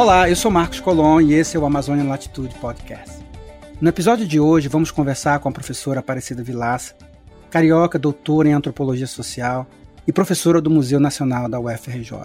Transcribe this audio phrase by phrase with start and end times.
[0.00, 3.22] Olá, eu sou Marcos Colon e esse é o Amazônia Latitude Podcast.
[3.78, 6.94] No episódio de hoje vamos conversar com a professora Aparecida Vilaça,
[7.50, 9.66] carioca, doutora em antropologia social
[10.06, 12.16] e professora do Museu Nacional da UFRJ.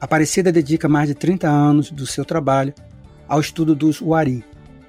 [0.00, 2.72] Aparecida dedica mais de 30 anos do seu trabalho
[3.28, 4.42] ao estudo dos Wari,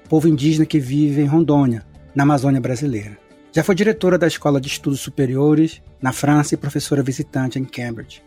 [0.08, 1.84] povo indígena que vive em Rondônia,
[2.14, 3.18] na Amazônia brasileira.
[3.52, 8.22] Já foi diretora da Escola de Estudos Superiores na França e professora visitante em Cambridge.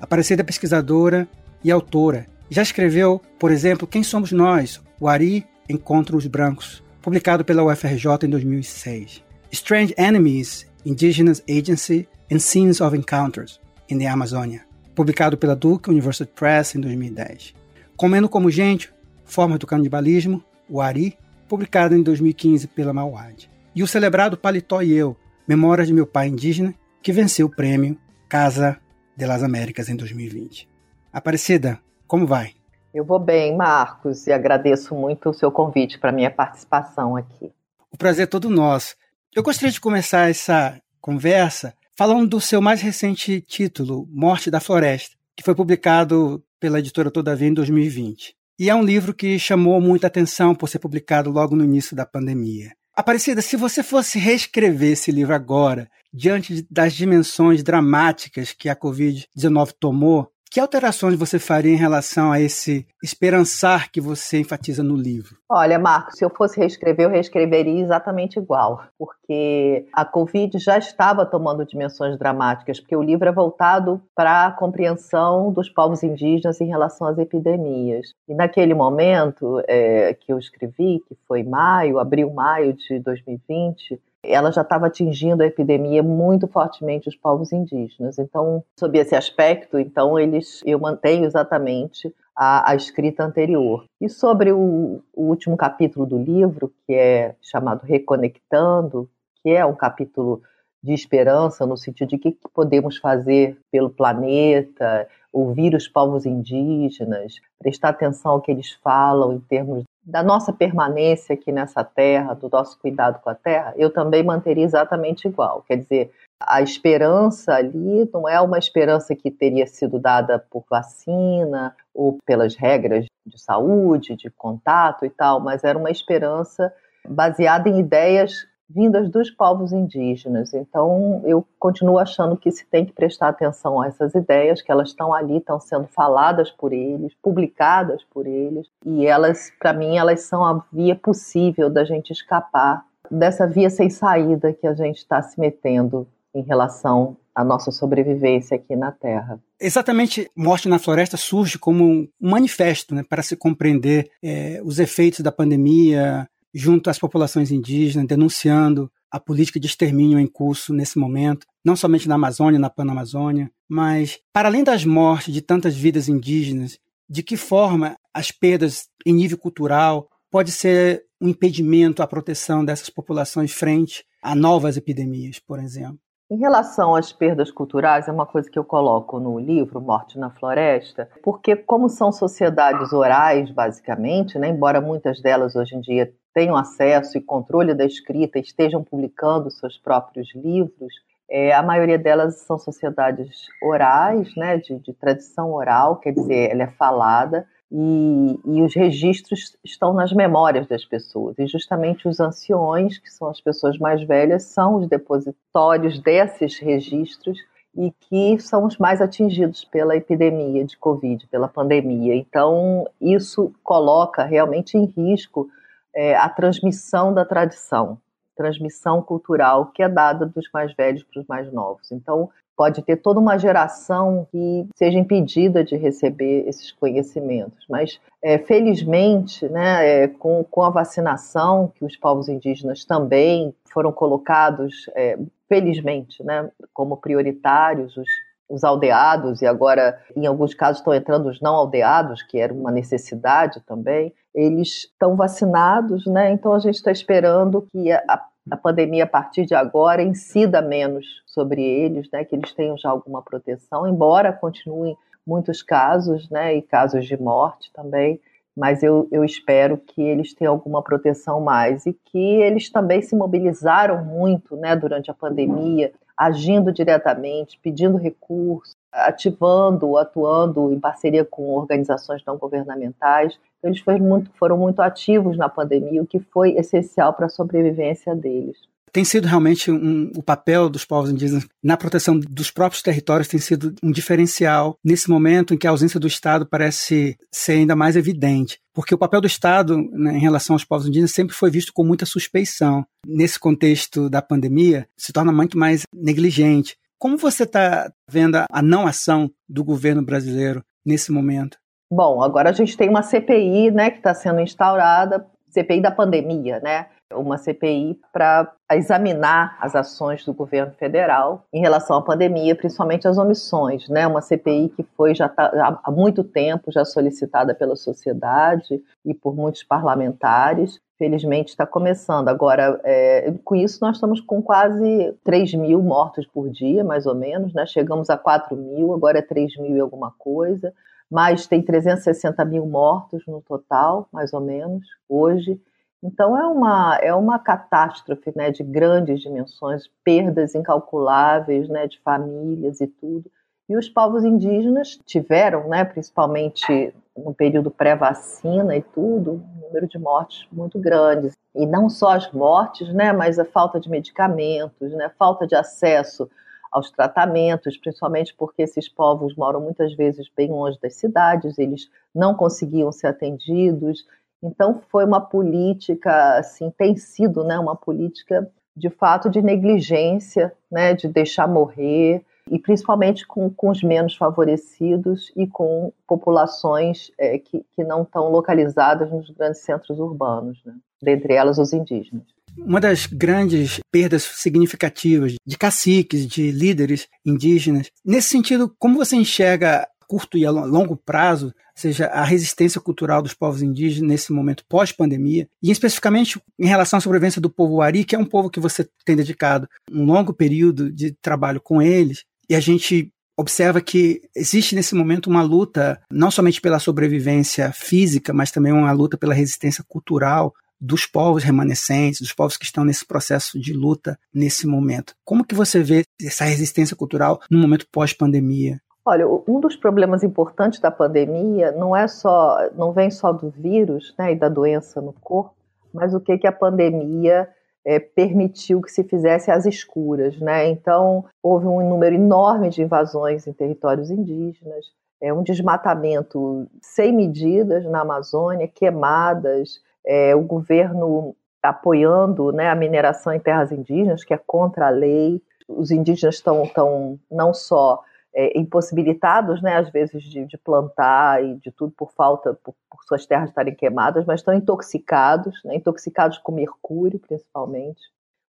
[0.00, 1.28] Aparecida é pesquisadora
[1.62, 2.31] e autora.
[2.52, 4.78] Já escreveu, por exemplo, Quem Somos Nós?
[5.00, 9.24] O Ari Encontra os Brancos, publicado pela UFRJ em 2006.
[9.50, 16.30] Strange Enemies, Indigenous Agency and Scenes of Encounters in the Amazonia, publicado pela Duke University
[16.30, 17.54] Press em 2010.
[17.96, 18.92] Comendo como Gente,
[19.24, 21.16] Formas do Canibalismo, o Ari,
[21.48, 23.48] publicado em 2015 pela Mauad.
[23.74, 25.16] E o celebrado Paletó e Eu,
[25.48, 27.96] Memórias de Meu Pai Indígena, que venceu o prêmio
[28.28, 28.78] Casa
[29.16, 30.68] de las Américas em 2020.
[31.10, 31.80] Aparecida,
[32.12, 32.52] como vai?
[32.92, 37.50] Eu vou bem, Marcos, e agradeço muito o seu convite para minha participação aqui.
[37.90, 38.94] O prazer é todo nosso.
[39.34, 45.16] Eu gostaria de começar essa conversa falando do seu mais recente título, Morte da Floresta,
[45.34, 48.36] que foi publicado pela editora Todavia em 2020.
[48.58, 52.04] E é um livro que chamou muita atenção por ser publicado logo no início da
[52.04, 52.72] pandemia.
[52.94, 59.72] Aparecida, se você fosse reescrever esse livro agora, diante das dimensões dramáticas que a Covid-19
[59.80, 65.38] tomou, que alterações você faria em relação a esse esperançar que você enfatiza no livro?
[65.50, 71.24] Olha, Marcos, se eu fosse reescrever, eu reescreveria exatamente igual, porque a Covid já estava
[71.24, 76.66] tomando dimensões dramáticas, porque o livro é voltado para a compreensão dos povos indígenas em
[76.66, 78.12] relação às epidemias.
[78.28, 84.52] E naquele momento é, que eu escrevi, que foi maio, abril, maio de 2020, ela
[84.52, 88.18] já estava atingindo a epidemia muito fortemente os povos indígenas.
[88.18, 93.84] Então, sob esse aspecto, então eles, eu mantenho exatamente a, a escrita anterior.
[94.00, 99.08] E sobre o, o, último capítulo do livro, que é chamado Reconectando,
[99.42, 100.40] que é um capítulo
[100.82, 107.34] de esperança no sentido de o que podemos fazer pelo planeta, ouvir os povos indígenas,
[107.58, 112.48] prestar atenção ao que eles falam em termos da nossa permanência aqui nessa terra, do
[112.50, 115.62] nosso cuidado com a terra, eu também manteria exatamente igual.
[115.62, 121.76] Quer dizer, a esperança ali não é uma esperança que teria sido dada por vacina
[121.94, 126.72] ou pelas regras de saúde, de contato e tal, mas era uma esperança
[127.08, 130.52] baseada em ideias vindas dos povos indígenas.
[130.54, 134.88] Então, eu continuo achando que se tem que prestar atenção a essas ideias, que elas
[134.88, 140.22] estão ali, estão sendo faladas por eles, publicadas por eles, e elas, para mim, elas
[140.22, 145.22] são a via possível da gente escapar dessa via sem saída que a gente está
[145.22, 149.38] se metendo em relação à nossa sobrevivência aqui na Terra.
[149.60, 155.20] Exatamente, Morte na Floresta surge como um manifesto né, para se compreender é, os efeitos
[155.20, 161.46] da pandemia, junto às populações indígenas, denunciando a política de extermínio em curso nesse momento,
[161.64, 166.78] não somente na Amazônia, na Panamazônia, mas para além das mortes de tantas vidas indígenas,
[167.08, 172.88] de que forma as perdas em nível cultural pode ser um impedimento à proteção dessas
[172.88, 175.98] populações frente a novas epidemias, por exemplo?
[176.30, 180.30] Em relação às perdas culturais, é uma coisa que eu coloco no livro Morte na
[180.30, 186.56] Floresta, porque como são sociedades orais, basicamente, né, embora muitas delas hoje em dia tenham
[186.56, 190.92] acesso e controle da escrita estejam publicando seus próprios livros,
[191.34, 196.64] é, a maioria delas são sociedades orais, né, de, de tradição oral, quer dizer, ela
[196.64, 201.38] é falada, e, e, os registros estão nas memórias das pessoas.
[201.38, 207.38] E justamente os anciões, que são as pessoas mais velhas, são os depositórios desses registros
[207.74, 212.14] e que são os mais atingidos pela epidemia de Covid, pela pandemia.
[212.14, 215.48] Então, isso coloca realmente em risco
[215.94, 217.98] é, a transmissão da tradição,
[218.36, 221.92] transmissão cultural que é dada dos mais velhos para os mais novos.
[221.92, 227.64] Então, pode ter toda uma geração que seja impedida de receber esses conhecimentos.
[227.68, 233.90] Mas, é, felizmente, né, é, com, com a vacinação, que os povos indígenas também foram
[233.92, 235.18] colocados, é,
[235.48, 238.08] felizmente, né, como prioritários, os,
[238.48, 242.70] os aldeados, e agora, em alguns casos, estão entrando os não aldeados, que era uma
[242.70, 246.32] necessidade também, eles estão vacinados, né?
[246.32, 251.22] Então a gente está esperando que a, a pandemia a partir de agora incida menos
[251.26, 254.96] sobre eles, né, que eles tenham já alguma proteção, embora continuem
[255.26, 258.20] muitos casos, né, e casos de morte também,
[258.56, 263.16] mas eu, eu espero que eles tenham alguma proteção mais e que eles também se
[263.16, 265.92] mobilizaram muito, né, durante a pandemia,
[266.24, 273.38] agindo diretamente, pedindo recursos, ativando, atuando em parceria com organizações não governamentais.
[273.62, 278.14] Eles foram muito, foram muito ativos na pandemia, o que foi essencial para a sobrevivência
[278.14, 283.26] deles tem sido realmente um, o papel dos povos indígenas na proteção dos próprios territórios
[283.26, 287.74] tem sido um diferencial nesse momento em que a ausência do Estado parece ser ainda
[287.74, 288.60] mais evidente.
[288.74, 291.84] Porque o papel do Estado né, em relação aos povos indígenas sempre foi visto com
[291.84, 292.84] muita suspeição.
[293.06, 296.76] Nesse contexto da pandemia, se torna muito mais negligente.
[296.98, 301.58] Como você está vendo a não ação do governo brasileiro nesse momento?
[301.90, 306.60] Bom, agora a gente tem uma CPI né, que está sendo instaurada, CPI da pandemia,
[306.60, 306.86] né?
[307.14, 313.18] uma CPI para examinar as ações do governo federal em relação à pandemia, principalmente as
[313.18, 314.06] omissões, né?
[314.06, 319.34] Uma CPI que foi já tá, há muito tempo já solicitada pela sociedade e por
[319.34, 320.80] muitos parlamentares.
[320.98, 322.28] Felizmente está começando.
[322.28, 327.14] Agora, é, com isso, nós estamos com quase 3 mil mortos por dia, mais ou
[327.14, 327.52] menos.
[327.52, 327.66] Né?
[327.66, 330.72] Chegamos a 4 mil, agora é 3 mil e alguma coisa.
[331.12, 335.60] Mas tem 360 mil mortos no total, mais ou menos, hoje.
[336.02, 342.80] Então é uma, é uma catástrofe né, de grandes dimensões, perdas incalculáveis né, de famílias
[342.80, 343.30] e tudo.
[343.68, 349.98] E os povos indígenas tiveram, né, principalmente no período pré-vacina e tudo, um número de
[349.98, 351.36] mortes muito grandes.
[351.54, 356.30] E não só as mortes, né, mas a falta de medicamentos, né, falta de acesso
[356.72, 362.34] aos tratamentos, principalmente porque esses povos moram muitas vezes bem longe das cidades, eles não
[362.34, 364.06] conseguiam ser atendidos,
[364.42, 370.94] então foi uma política, assim, tem sido, né, uma política de fato de negligência, né,
[370.94, 377.64] de deixar morrer e principalmente com, com os menos favorecidos e com populações é, que,
[377.72, 382.24] que não estão localizadas nos grandes centros urbanos, né, dentre elas os indígenas.
[382.58, 387.90] Uma das grandes perdas significativas de caciques, de líderes indígenas.
[388.04, 393.32] Nesse sentido, como você enxerga curto e a longo prazo, seja a resistência cultural dos
[393.32, 398.14] povos indígenas nesse momento pós-pandemia, e especificamente em relação à sobrevivência do povo Ari, que
[398.14, 402.54] é um povo que você tem dedicado um longo período de trabalho com eles, e
[402.54, 408.50] a gente observa que existe nesse momento uma luta não somente pela sobrevivência física, mas
[408.50, 413.58] também uma luta pela resistência cultural dos povos remanescentes, dos povos que estão nesse processo
[413.58, 415.14] de luta nesse momento.
[415.24, 418.80] Como que você vê essa resistência cultural no momento pós-pandemia?
[419.04, 424.12] Olha, um dos problemas importantes da pandemia não é só, não vem só do vírus
[424.18, 425.54] né, e da doença no corpo,
[425.94, 427.48] mas o que, que a pandemia
[427.84, 430.38] é, permitiu que se fizesse às escuras.
[430.40, 430.68] Né?
[430.68, 434.86] Então, houve um número enorme de invasões em territórios indígenas,
[435.20, 443.32] é, um desmatamento sem medidas na Amazônia, queimadas, é, o governo apoiando né, a mineração
[443.32, 445.40] em terras indígenas, que é contra a lei.
[445.68, 448.02] Os indígenas estão, estão não só
[448.34, 453.04] é, impossibilitados, né, às vezes, de, de, plantar e de tudo por falta, por, por,
[453.04, 458.00] suas terras estarem queimadas, mas estão intoxicados, né, intoxicados com mercúrio, principalmente.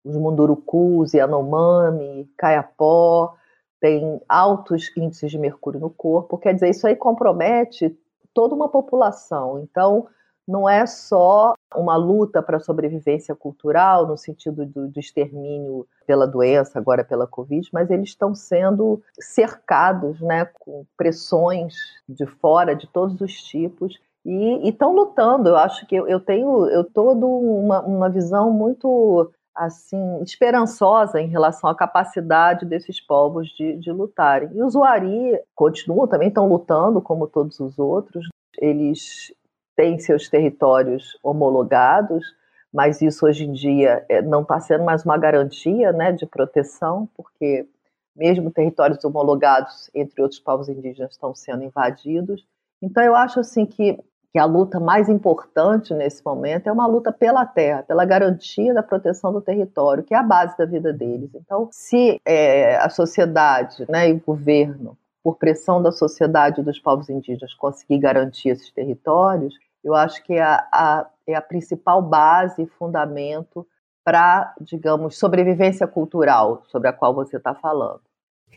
[0.03, 3.35] Os mundurucus, Yanomami, Caiapó,
[3.79, 7.97] têm altos índices de mercúrio no corpo, quer dizer, isso aí compromete
[8.33, 9.59] toda uma população.
[9.59, 10.07] Então,
[10.47, 16.27] não é só uma luta para a sobrevivência cultural, no sentido do, do, extermínio pela
[16.27, 21.75] doença, agora pela Covid, mas eles estão sendo cercados né, com pressões
[22.07, 25.49] de fora, de todos os tipos, e estão lutando.
[25.49, 31.27] Eu acho que eu, eu tenho eu todo uma, uma visão muito assim esperançosa em
[31.27, 34.49] relação à capacidade desses povos de, de lutarem.
[34.53, 38.27] E os Uari continuam, também estão lutando como todos os outros.
[38.57, 39.33] Eles
[39.81, 42.23] têm seus territórios homologados,
[42.71, 47.09] mas isso hoje em dia é, não está sendo mais uma garantia né, de proteção,
[47.17, 47.67] porque
[48.15, 52.45] mesmo territórios homologados, entre outros povos indígenas, estão sendo invadidos.
[52.79, 53.97] Então, eu acho assim que,
[54.31, 58.83] que a luta mais importante nesse momento é uma luta pela terra, pela garantia da
[58.83, 61.31] proteção do território, que é a base da vida deles.
[61.33, 67.09] Então, se é, a sociedade né, e o governo por pressão da sociedade dos povos
[67.09, 72.61] indígenas, conseguir garantir esses territórios, eu acho que é a, a, é a principal base
[72.61, 73.65] e fundamento
[74.03, 78.01] para, digamos, sobrevivência cultural sobre a qual você está falando.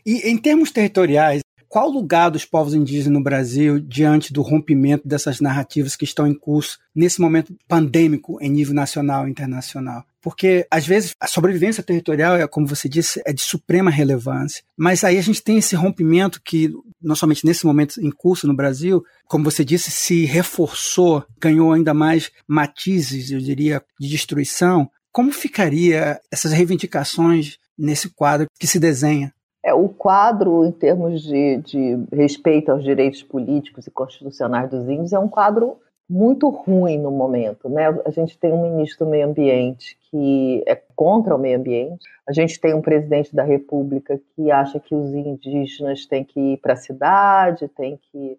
[0.05, 5.07] E em termos territoriais, qual o lugar dos povos indígenas no Brasil diante do rompimento
[5.07, 10.05] dessas narrativas que estão em curso nesse momento pandêmico em nível nacional e internacional?
[10.21, 14.63] Porque, às vezes, a sobrevivência territorial, é, como você disse, é de suprema relevância.
[14.75, 16.71] Mas aí a gente tem esse rompimento que,
[17.05, 21.93] não somente nesse momento em curso no Brasil, como você disse, se reforçou, ganhou ainda
[21.93, 24.89] mais matizes, eu diria, de destruição.
[25.11, 29.33] Como ficaria essas reivindicações nesse quadro que se desenha?
[29.63, 35.13] É, o quadro, em termos de, de respeito aos direitos políticos e constitucionais dos índios,
[35.13, 35.77] é um quadro
[36.09, 37.67] muito ruim no momento.
[37.67, 37.87] Né?
[38.05, 42.31] A gente tem um ministro do meio ambiente que é contra o meio ambiente, a
[42.31, 46.73] gente tem um presidente da República que acha que os indígenas têm que ir para
[46.73, 48.37] a cidade, tem que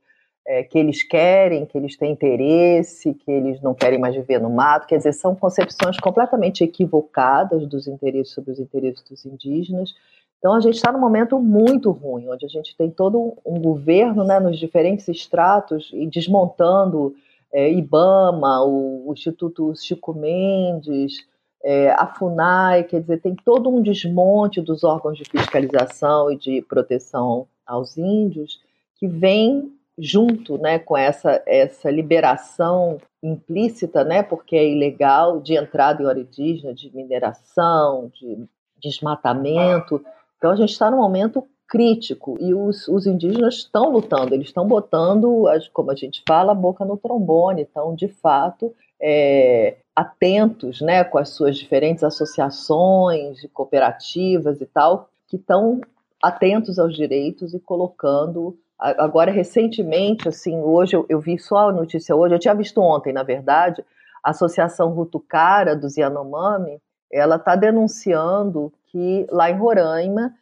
[0.49, 4.49] é, que eles querem, que eles têm interesse, que eles não querem mais viver no
[4.49, 4.87] mato.
[4.87, 9.93] Quer dizer, são concepções completamente equivocadas dos interesses sobre os interesses dos indígenas.
[10.39, 14.23] Então a gente está num momento muito ruim, onde a gente tem todo um governo
[14.23, 17.15] né, nos diferentes estratos e desmontando
[17.57, 21.27] é, IBAMA, o, o, Instituto Chico Mendes,
[21.65, 26.61] é, a FUNAI, quer dizer, tem todo um desmonte dos órgãos de fiscalização e de
[26.61, 28.61] proteção aos índios
[28.97, 36.03] que vem junto né, com essa, essa liberação implícita, né, porque é ilegal, de entrada
[36.03, 38.47] em hora indígena, de mineração, de
[38.79, 40.05] desmatamento.
[40.37, 44.67] Então a gente está num momento crítico e os, os indígenas estão lutando, eles estão
[44.67, 51.05] botando, como a gente fala, a boca no trombone, estão de fato é, atentos né,
[51.05, 55.81] com as suas diferentes associações, cooperativas e tal, que estão
[56.23, 58.59] atentos aos direitos e colocando.
[58.79, 63.13] Agora, recentemente, assim, hoje eu, eu vi só a notícia hoje, eu tinha visto ontem,
[63.13, 63.83] na verdade,
[64.23, 66.79] a Associação Rutucara dos Yanomami,
[67.11, 70.35] ela está denunciando que lá em Roraima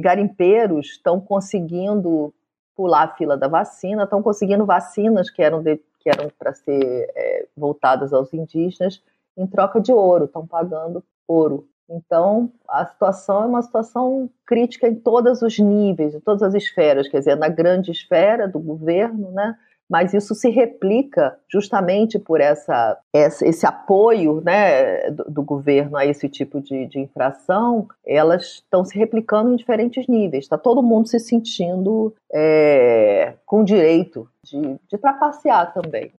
[0.00, 2.32] garimpeiros estão conseguindo
[2.74, 7.46] pular a fila da vacina, estão conseguindo vacinas que eram, que eram para ser é,
[7.56, 9.02] voltadas aos indígenas
[9.36, 11.68] em troca de ouro, estão pagando ouro.
[11.88, 17.08] Então, a situação é uma situação crítica em todos os níveis, em todas as esferas,
[17.08, 19.56] quer dizer, na grande esfera do governo, né?
[19.88, 26.28] Mas isso se replica justamente por essa, esse apoio né, do, do, governo a esse
[26.28, 30.44] tipo de, de infração, elas estão se replicando em diferentes níveis.
[30.44, 36.12] Está todo mundo se sentindo é, com direito de, de trapacear também.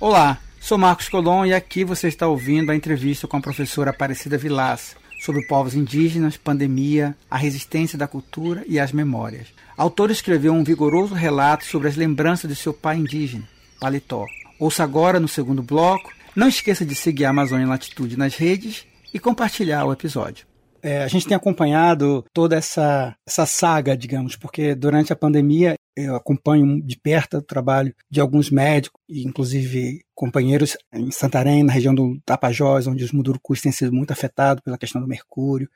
[0.00, 4.38] Olá, sou Marcos Colom e aqui você está ouvindo a entrevista com a professora Aparecida
[4.38, 9.48] Vilas sobre povos indígenas, pandemia, a resistência da cultura e as memórias.
[9.76, 13.44] A autora escreveu um vigoroso relato sobre as lembranças de seu pai indígena,
[13.78, 14.26] Paletó.
[14.58, 16.10] Ouça agora no segundo bloco.
[16.34, 20.46] Não esqueça de seguir a Amazônia Latitude nas redes e compartilhar o episódio.
[20.82, 25.74] É, a gente tem acompanhado toda essa, essa saga, digamos, porque durante a pandemia
[26.04, 31.94] eu acompanho de perto o trabalho de alguns médicos, inclusive companheiros em Santarém, na região
[31.94, 35.68] do Tapajós, onde os mundurucus têm sido muito afetados pela questão do mercúrio.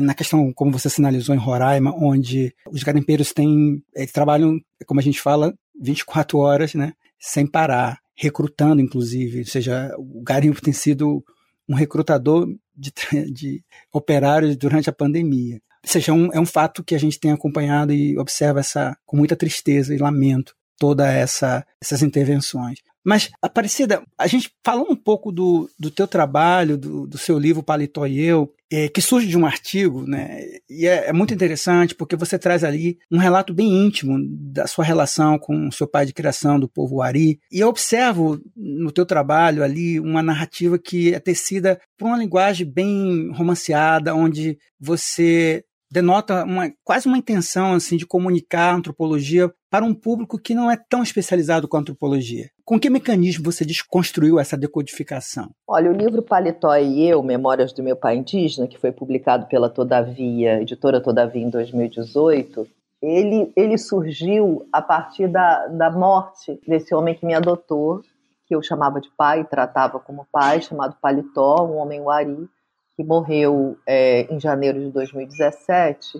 [0.00, 5.02] Na questão, como você sinalizou, em Roraima, onde os garimpeiros têm, eles trabalham, como a
[5.02, 9.40] gente fala, 24 horas, né, sem parar, recrutando, inclusive.
[9.40, 11.24] Ou seja, o garimpo tem sido
[11.68, 12.92] um recrutador de,
[13.32, 15.60] de operários durante a pandemia.
[15.86, 19.16] Seja, é um, é um fato que a gente tem acompanhado e observa essa com
[19.16, 22.80] muita tristeza e lamento toda essa essas intervenções.
[23.04, 27.62] Mas, Aparecida, a gente falou um pouco do, do teu trabalho, do, do seu livro
[27.62, 30.40] Paletó e Eu, é, que surge de um artigo, né?
[30.68, 34.84] E é, é, muito interessante porque você traz ali um relato bem íntimo da sua
[34.84, 37.38] relação com o seu pai de criação do povo Ari.
[37.52, 42.66] E eu observo no teu trabalho ali uma narrativa que é tecida por uma linguagem
[42.68, 49.84] bem romanceada, onde você denota uma, quase uma intenção assim de comunicar a antropologia para
[49.84, 52.50] um público que não é tão especializado com a antropologia.
[52.64, 55.50] Com que mecanismo você desconstruiu essa decodificação?
[55.66, 59.68] Olha, o livro Paletó e Eu, Memórias do Meu Pai Indígena, que foi publicado pela
[59.68, 62.66] Todavia, editora Todavia em 2018,
[63.02, 68.02] ele, ele surgiu a partir da, da morte desse homem que me adotou,
[68.46, 72.48] que eu chamava de pai, tratava como pai, chamado Paletó, um homem wari,
[72.96, 76.18] que morreu é, em janeiro de 2017,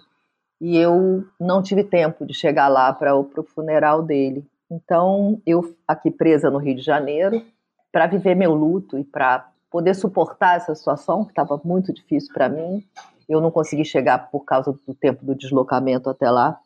[0.60, 4.44] e eu não tive tempo de chegar lá para o funeral dele.
[4.70, 7.42] Então, eu aqui presa no Rio de Janeiro,
[7.90, 12.48] para viver meu luto e para poder suportar essa situação, que estava muito difícil para
[12.48, 12.84] mim,
[13.28, 16.58] eu não consegui chegar por causa do tempo do deslocamento até lá.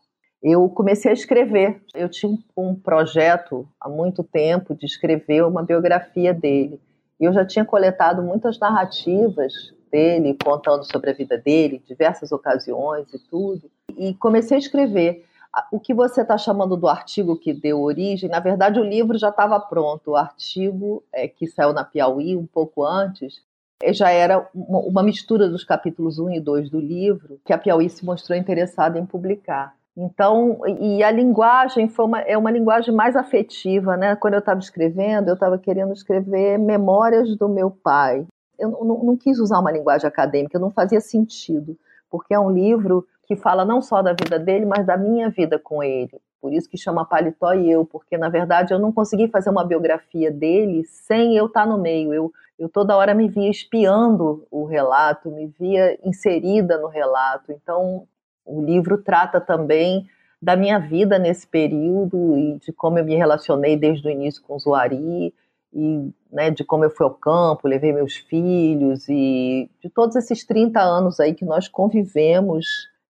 [0.42, 1.82] Eu comecei a escrever.
[1.94, 6.80] Eu tinha um projeto há muito tempo de escrever uma biografia dele.
[7.18, 13.12] E eu já tinha coletado muitas narrativas dele, contando sobre a vida dele, diversas ocasiões
[13.12, 13.70] e tudo.
[13.96, 15.24] E comecei a escrever.
[15.72, 19.30] O que você está chamando do artigo que deu origem, na verdade o livro já
[19.30, 20.12] estava pronto.
[20.12, 23.42] O artigo é, que saiu na Piauí um pouco antes
[23.82, 27.88] é, já era uma mistura dos capítulos 1 e 2 do livro, que a Piauí
[27.90, 29.74] se mostrou interessada em publicar.
[29.96, 34.14] Então, e a linguagem foi uma, é uma linguagem mais afetiva, né?
[34.16, 38.26] Quando eu estava escrevendo, eu estava querendo escrever memórias do meu pai
[38.60, 41.76] eu não, não, quis usar uma linguagem acadêmica, não fazia sentido,
[42.10, 45.58] porque é um livro que fala não só da vida dele, mas da minha vida
[45.58, 46.20] com ele.
[46.40, 49.64] Por isso que chama Paletó e eu, porque na verdade eu não consegui fazer uma
[49.64, 52.14] biografia dele sem eu estar no meio.
[52.14, 57.52] Eu, eu toda hora me via espiando o relato, me via inserida no relato.
[57.52, 58.06] Então
[58.44, 60.06] o livro trata também
[60.40, 64.56] da minha vida nesse período e de como eu me relacionei desde o início com
[64.56, 65.34] o Zuari
[65.72, 70.44] e né, de como eu fui ao campo, levei meus filhos e de todos esses
[70.44, 72.66] 30 anos aí que nós convivemos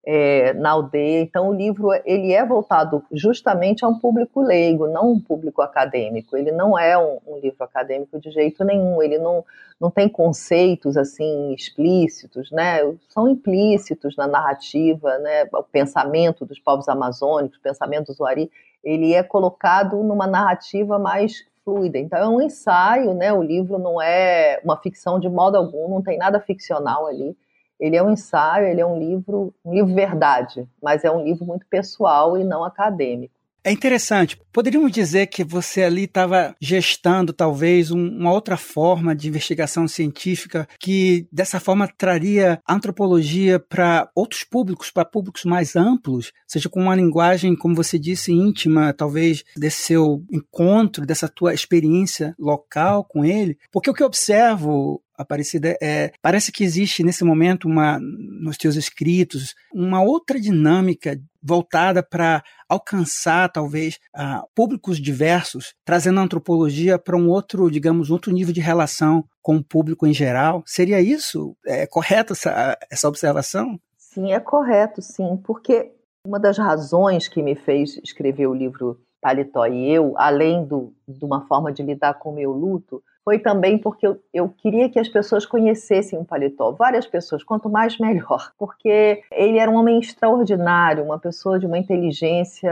[0.06, 1.22] é, na aldeia.
[1.22, 6.36] Então o livro ele é voltado justamente a um público leigo, não um público acadêmico.
[6.36, 9.02] Ele não é um, um, livro acadêmico de jeito nenhum.
[9.04, 9.46] Ele não,
[9.80, 12.80] não tem conceitos assim explícitos, né?
[13.10, 15.48] São implícitos na narrativa, né?
[15.54, 18.50] O pensamento dos povos amazônicos, o pensamento do Zuari,
[18.84, 21.98] ele é colocado numa narrativa mais fluida.
[21.98, 23.32] Então é um ensaio, né?
[23.34, 27.36] O livro não é uma ficção de modo algum, não tem nada ficcional ali
[27.80, 31.46] ele é um ensaio, ele é um livro, um livro verdade, mas é um livro
[31.46, 33.34] muito pessoal e não acadêmico.
[33.64, 34.40] É interessante.
[34.54, 40.68] Poderíamos dizer que você ali estava gestando talvez um, uma outra forma de investigação científica
[40.80, 46.96] que dessa forma traria antropologia para outros públicos, para públicos mais amplos, seja com uma
[46.96, 53.58] linguagem, como você disse, íntima, talvez desse seu encontro, dessa tua experiência local com ele.
[53.72, 58.78] Porque o que eu observo Aparecida, é, parece que existe nesse momento uma, nos teus
[58.78, 67.18] escritos uma outra dinâmica voltada para alcançar talvez uh, públicos diversos, trazendo a antropologia para
[67.18, 70.64] um outro, digamos, outro nível de relação com o público em geral.
[70.66, 71.56] Seria isso?
[71.66, 73.80] É correto essa, essa observação?
[73.98, 75.92] Sim, é correto, sim, porque
[76.26, 81.24] uma das razões que me fez escrever o livro Paletó e Eu, além do, de
[81.26, 85.00] uma forma de lidar com o meu luto, foi também porque eu, eu, queria que
[85.00, 90.00] as pessoas conhecessem o paletó, várias pessoas, quanto mais melhor, porque ele era um homem
[90.00, 92.72] extraordinário, uma pessoa de uma inteligência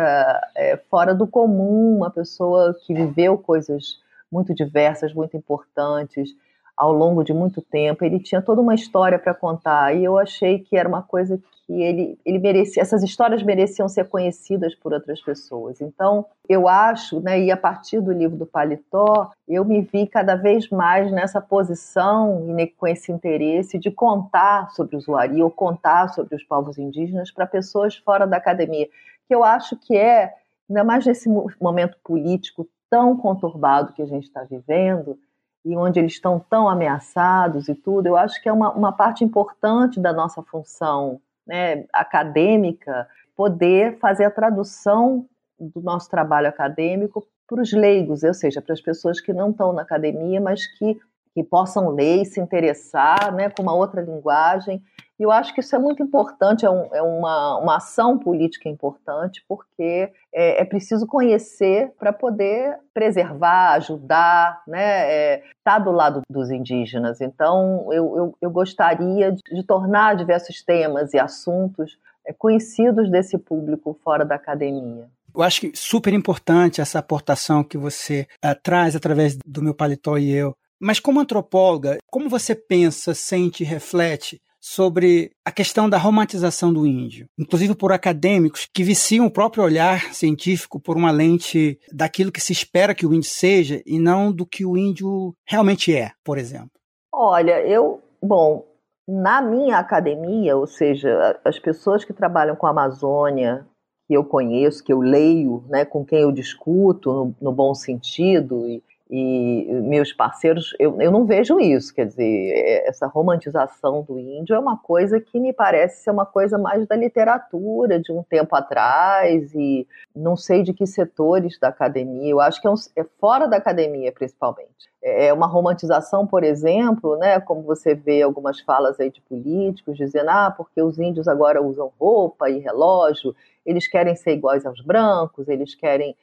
[0.56, 4.00] é, fora do comum, uma pessoa que viveu coisas
[4.32, 6.36] muito diversas, muito importantes
[6.78, 8.06] ao longo de muito tempo.
[8.06, 11.82] Ele tinha toda uma história para contar e eu achei que era uma coisa que
[11.82, 15.82] ele, ele merecia, essas histórias mereciam ser conhecidas por outras pessoas.
[15.82, 20.36] Então, eu acho, né, e a partir do livro do Paletó, eu me vi cada
[20.36, 26.08] vez mais nessa posição e com esse interesse de contar sobre o Zuari ou contar
[26.10, 28.88] sobre os povos indígenas para pessoas fora da academia,
[29.28, 30.34] que eu acho que é,
[30.70, 31.28] ainda mais nesse
[31.60, 35.20] momento político tão conturbado que a gente está vivendo,
[35.68, 39.24] e onde eles estão tão ameaçados e tudo, eu acho que é uma, uma parte
[39.24, 45.26] importante da nossa função né, acadêmica poder fazer a tradução
[45.60, 49.74] do nosso trabalho acadêmico para os leigos, ou seja, para as pessoas que não estão
[49.74, 50.98] na academia, mas que,
[51.38, 54.82] que possam ler e se interessar né, com uma outra linguagem
[55.20, 58.70] e eu acho que isso é muito importante, é, um, é uma, uma ação política
[58.70, 66.22] importante, porque é, é preciso conhecer para poder preservar, ajudar, né, é, tá do lado
[66.30, 67.20] dos indígenas.
[67.20, 73.40] Então, eu, eu, eu gostaria de, de, tornar diversos temas e assuntos é, conhecidos desse
[73.40, 75.10] público fora da academia.
[75.36, 80.18] Eu acho que super importante essa aportação que você uh, traz através do meu paletó
[80.18, 80.56] e eu.
[80.80, 86.86] Mas como antropóloga, como você pensa, sente e reflete sobre a questão da romantização do
[86.86, 92.42] índio, inclusive por acadêmicos que viciam o próprio olhar científico por uma lente daquilo que
[92.42, 96.38] se espera que o índio seja e não do que o índio realmente é, por
[96.38, 96.72] exemplo.
[97.14, 98.66] Olha, eu, bom,
[99.08, 103.66] na minha academia, ou seja, as pessoas que trabalham com a Amazônia,
[104.08, 108.68] que eu conheço, que eu leio, né, com quem eu discuto no, no bom sentido
[108.68, 114.20] e, e meus parceiros, eu, eu não vejo isso, quer dizer, é, essa romantização do
[114.20, 118.22] índio é uma coisa que me parece ser uma coisa mais da literatura de um
[118.22, 122.76] tempo atrás e não sei de que setores da academia, eu acho que é, um,
[122.98, 124.90] é fora da academia principalmente.
[125.02, 129.96] É, é uma romantização, por exemplo, né, como você vê algumas falas aí de políticos
[129.96, 133.34] dizendo, ah, porque os índios agora usam roupa e relógio,
[133.66, 136.16] eles querem ser iguais aos brancos, eles querem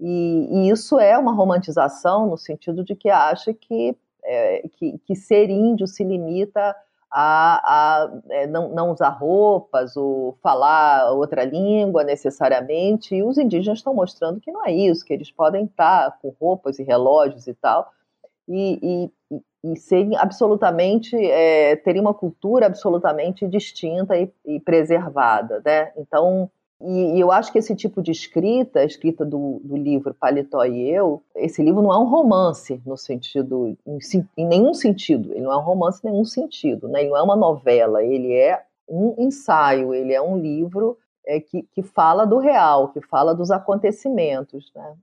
[0.00, 5.14] e, e, isso é uma romantização no sentido de que acha que, é, que, que,
[5.14, 6.74] ser índio se limita
[7.10, 13.14] a, a é, não, não, usar roupas ou falar outra língua necessariamente.
[13.14, 16.78] E os indígenas estão mostrando que não é isso, que eles podem estar com roupas
[16.78, 17.92] e relógios e tal,
[18.48, 19.40] e, e,
[19.72, 25.60] e serem absolutamente, é, terem uma cultura absolutamente distinta e, e preservada.
[25.64, 25.92] Né?
[25.96, 26.50] Então,
[26.82, 30.64] e, e, eu acho que esse tipo de escrita, a escrita do, do, livro Paletó
[30.64, 33.98] e Eu, esse livro não é um romance no sentido, em,
[34.36, 35.32] em, nenhum sentido.
[35.32, 37.00] Ele não é um romance em nenhum sentido, né?
[37.00, 38.02] Ele não é uma novela.
[38.02, 43.00] Ele é um ensaio, ele é um livro é, que, que fala do real, que
[43.02, 44.72] fala dos acontecimentos.
[44.74, 44.94] Né?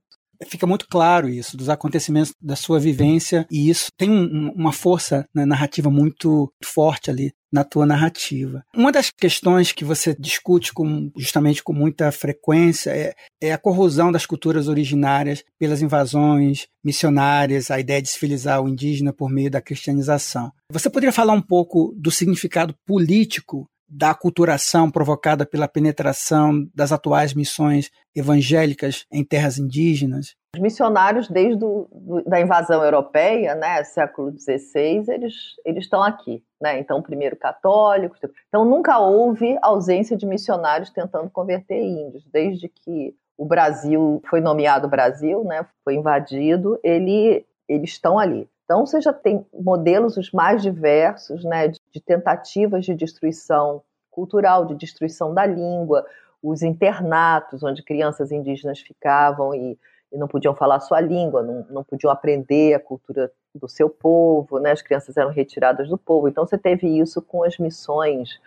[0.46, 5.26] Fica muito claro isso, dos acontecimentos da sua vivência, e isso tem um, uma força
[5.34, 8.64] né, narrativa muito forte ali na tua narrativa.
[8.74, 14.12] Uma das questões que você discute com, justamente com muita frequência é, é, a corrosão
[14.12, 19.60] das culturas originárias pelas invasões missionárias, a ideia de civilizar o indígena por meio da
[19.60, 20.52] cristianização.
[20.70, 27.32] Você poderia falar um pouco do significado político da aculturação provocada pela penetração das atuais
[27.32, 30.34] missões evangélicas em terras indígenas?
[30.54, 35.34] Os missionários, desde a da invasão europeia, né, século XVI, eles,
[35.64, 36.42] eles estão aqui.
[36.60, 36.78] Né?
[36.78, 38.18] Então, primeiro católicos.
[38.48, 42.24] Então, nunca houve ausência de missionários tentando converter índios.
[42.32, 48.48] Desde que o Brasil foi nomeado Brasil, né, foi invadido, ele, eles estão ali.
[48.64, 54.64] Então, você já tem modelos os mais diversos né, de, de tentativas de destruição cultural,
[54.64, 56.04] de destruição da língua,
[56.42, 59.78] os internatos onde crianças indígenas ficavam e,
[60.12, 63.90] e não podiam falar a sua língua, não, não, podiam aprender a cultura do seu
[63.90, 64.72] povo, né?
[64.72, 66.28] as crianças eram retiradas do povo.
[66.28, 68.40] Então, você teve isso com as missões,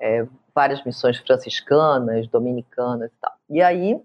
[0.00, 3.32] é, várias missões franciscanas, dominicanas e tal.
[3.50, 4.00] E aí,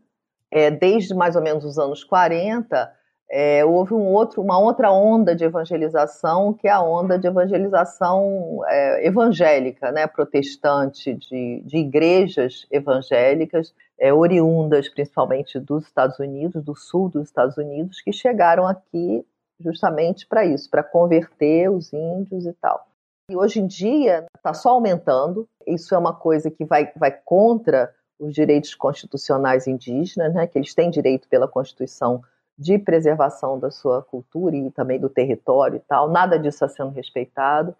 [0.51, 2.93] é, desde mais ou menos os anos 40,
[3.29, 8.61] é, houve um outro, uma outra onda de evangelização, que é a onda de evangelização
[8.67, 16.75] é, evangélica, né, protestante, de, de igrejas evangélicas, é, oriundas principalmente dos Estados Unidos, do
[16.75, 19.25] sul dos Estados Unidos, que chegaram aqui
[19.59, 22.87] justamente para isso, para converter os índios e tal.
[23.29, 27.93] E hoje em dia está só aumentando, isso é uma coisa que vai, vai contra
[28.19, 32.21] os direitos constitucionais indígenas, né, que eles têm direito pela Constituição
[32.57, 36.91] de preservação da sua cultura e também do território e tal, nada disso está sendo
[36.91, 37.75] respeitado.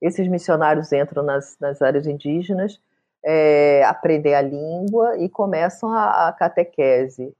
[0.00, 2.80] Esses missionários entram nas, nas áreas indígenas,
[3.24, 7.34] é, a língua e começam a, a catequese.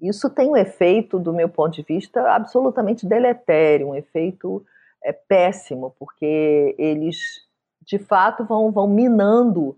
[0.00, 4.64] Isso tem um efeito, do meu ponto de vista, absolutamente deletério, um efeito
[5.02, 7.18] é, péssimo, porque eles,
[7.84, 9.76] de fato, vão, vão minando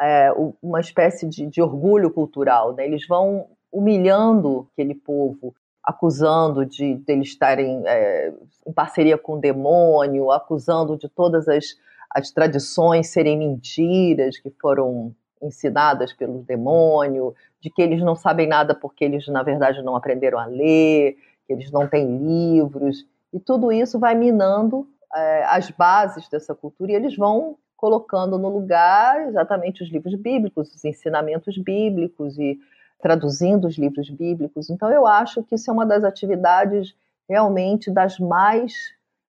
[0.00, 0.30] é,
[0.62, 2.84] uma espécie de, de orgulho cultural, né?
[2.84, 8.32] eles vão humilhando aquele povo, acusando de, de eles estarem é,
[8.66, 11.76] em parceria com o demônio, acusando de todas as,
[12.10, 18.74] as tradições serem mentiras que foram ensinadas pelo demônio, de que eles não sabem nada
[18.74, 21.16] porque eles, na verdade, não aprenderam a ler,
[21.46, 26.92] que eles não têm livros, e tudo isso vai minando é, as bases dessa cultura
[26.92, 32.58] e eles vão colocando no lugar exatamente os livros bíblicos, os ensinamentos bíblicos e
[33.02, 34.70] traduzindo os livros bíblicos.
[34.70, 36.94] Então, eu acho que isso é uma das atividades
[37.28, 38.72] realmente das mais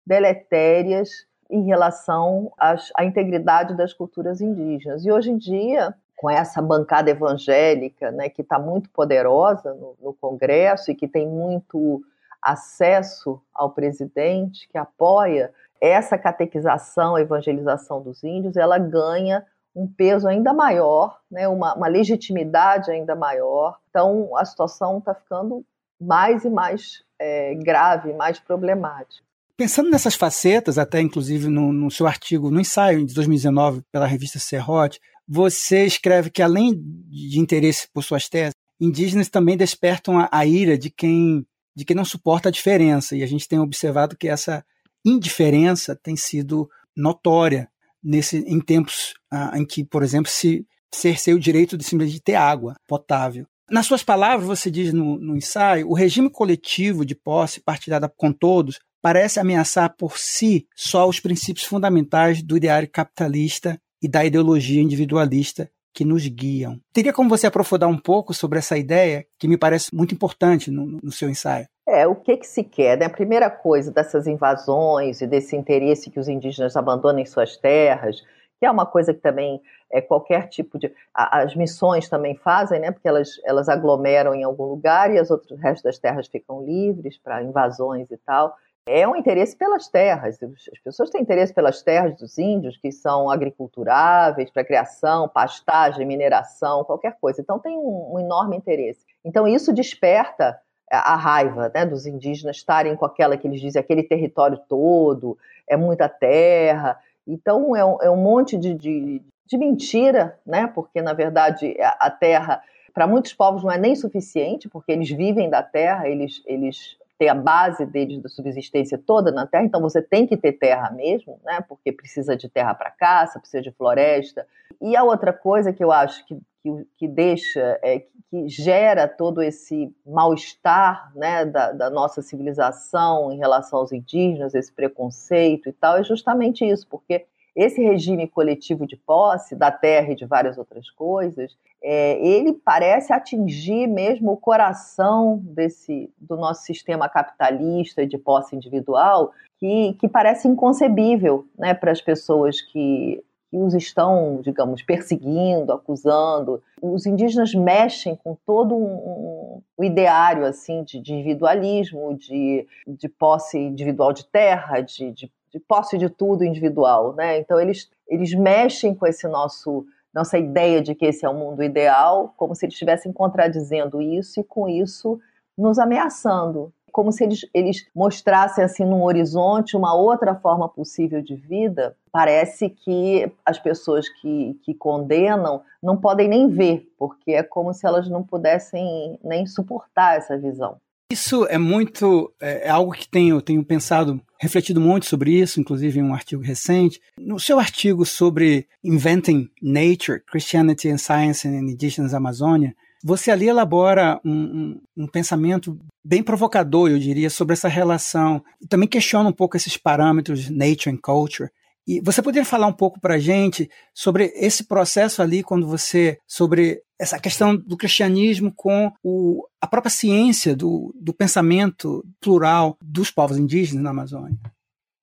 [0.07, 5.07] deletérias em relação às, à integridade das culturas indígenas.
[5.07, 10.13] E hoje em dia, com essa bancada evangélica, né, que está muito poderosa no, no
[10.13, 12.03] Congresso e que tem muito
[12.43, 20.53] acesso ao presidente, que apoia essa catequização, evangelização dos índios, ela ganha um peso ainda
[20.53, 23.79] maior, né, uma, uma legitimidade ainda maior.
[23.89, 25.65] Então, a situação está ficando
[26.01, 29.25] mais e mais é, grave, mais problemática.
[29.57, 34.39] Pensando nessas facetas, até inclusive no, no, seu artigo, no ensaio de 2019 pela revista
[34.39, 40.45] Serrote, você escreve que além de interesse por suas teses, indígenas também despertam a, a
[40.45, 43.15] ira de quem, de quem não suporta a diferença.
[43.15, 44.65] E a gente tem observado que essa
[45.05, 47.71] indiferença tem sido notória
[48.03, 52.35] nesse, em tempos ah, em que, por exemplo, se cerceia o direito de simplesmente ter
[52.35, 53.47] água potável.
[53.71, 58.33] Nas suas palavras, você diz no, no ensaio, o regime coletivo de posse partilhada com
[58.33, 64.83] todos parece ameaçar por si só os princípios fundamentais do ideário capitalista e da ideologia
[64.83, 66.81] individualista que nos guiam.
[66.93, 70.99] Teria como você aprofundar um pouco sobre essa ideia que me parece muito importante no,
[71.03, 71.67] no seu ensaio?
[71.93, 72.97] É, o que, que se quer?
[72.97, 73.05] Né?
[73.05, 78.23] A primeira coisa dessas invasões e desse interesse que os indígenas abandonem suas terras,
[78.59, 80.91] que é uma coisa que também é qualquer tipo de.
[81.13, 82.91] As missões também fazem, né?
[82.93, 86.65] Porque elas, elas aglomeram em algum lugar e as outras, o resto das terras ficam
[86.65, 88.57] livres para invasões e tal.
[88.87, 90.39] É um interesse pelas terras.
[90.73, 96.85] As pessoas têm interesse pelas terras dos índios, que são agriculturáveis, para criação, pastagem, mineração,
[96.85, 97.43] qualquer coisa.
[97.43, 99.05] Então tem um, um enorme interesse.
[99.23, 100.59] Então isso desperta
[100.91, 105.77] a raiva né, dos indígenas estarem com aquela que eles dizem, aquele território todo, é
[105.77, 106.99] muita terra.
[107.27, 112.11] Então é um, é um monte de, de, de, mentira, né, porque na verdade a
[112.11, 116.97] terra, para muitos povos, não é nem suficiente, porque eles vivem da terra, eles, eles
[117.23, 120.91] ter a base deles da subsistência toda na terra, então você tem que ter terra
[120.91, 121.61] mesmo, né?
[121.69, 124.45] Porque precisa de terra para caça, precisa de floresta.
[124.81, 129.43] E a outra coisa que eu acho que, que, que deixa, é, que gera todo
[129.43, 135.99] esse mal-estar né, da, da nossa civilização em relação aos indígenas, esse preconceito e tal,
[135.99, 140.89] é justamente isso, porque esse regime coletivo de posse da terra e de várias outras
[140.91, 148.57] coisas, é, ele parece atingir mesmo o coração desse do nosso sistema capitalista de posse
[148.57, 153.23] individual, que, que parece inconcebível né, para as pessoas que,
[153.53, 156.63] que os estão, digamos, perseguindo, acusando.
[156.81, 163.59] Os indígenas mexem com todo um, um ideário assim de, de individualismo, de, de posse
[163.59, 167.39] individual de terra, de, de de posse de tudo individual, né?
[167.39, 169.85] Então eles, eles mexem com esse nosso
[170.15, 174.41] nossa ideia de que esse é o mundo ideal, como se eles estivessem contradizendo isso
[174.41, 175.21] e com isso
[175.57, 181.35] nos ameaçando, como se eles, eles mostrassem assim num horizonte uma outra forma possível de
[181.35, 181.97] vida.
[182.13, 187.87] Parece que as pessoas que, que condenam não podem nem ver, porque é como se
[187.87, 190.77] elas não pudessem nem suportar essa visão.
[191.11, 192.33] Isso é muito.
[192.41, 196.43] É, é algo que tenho, tenho pensado, refletido muito sobre isso, inclusive em um artigo
[196.43, 197.01] recente.
[197.19, 204.21] No seu artigo sobre Inventing Nature, Christianity and Science in Indigenous Amazônia, você ali elabora
[204.25, 208.43] um, um, um, pensamento bem provocador, eu diria, sobre essa relação.
[208.69, 211.51] Também questiona um pouco esses parâmetros nature and culture.
[211.87, 216.19] E você poderia falar um pouco para a gente sobre esse processo ali, quando você.
[216.27, 223.11] sobre essa questão do cristianismo com o, a própria ciência do, do pensamento plural dos
[223.11, 224.39] povos indígenas na Amazônia?